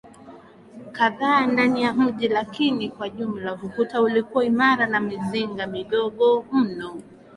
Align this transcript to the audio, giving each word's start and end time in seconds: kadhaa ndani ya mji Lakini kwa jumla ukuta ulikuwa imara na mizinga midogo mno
kadhaa 0.91 1.45
ndani 1.47 1.81
ya 1.83 1.93
mji 1.93 2.27
Lakini 2.27 2.89
kwa 2.89 3.09
jumla 3.09 3.53
ukuta 3.63 4.01
ulikuwa 4.01 4.45
imara 4.45 4.87
na 4.87 4.99
mizinga 4.99 5.67
midogo 5.67 6.45
mno 6.51 7.01